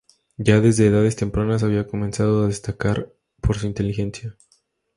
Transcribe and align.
Ya 0.39 0.59
desde 0.61 0.87
edades 0.87 1.15
tempranas 1.15 1.61
había 1.61 1.85
comenzado 1.85 2.43
a 2.43 2.47
destacar 2.47 3.13
por 3.39 3.59
su 3.59 3.67
inteligencia. 3.67 4.35